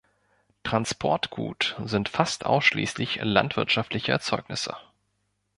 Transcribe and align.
Transportgut 0.63 1.75
sind 1.85 2.09
fast 2.09 2.47
ausschließlich 2.47 3.19
landwirtschaftliche 3.21 4.11
Erzeugnisse. 4.11 4.75